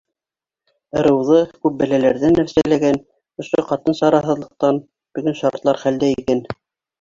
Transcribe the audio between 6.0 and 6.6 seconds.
икән.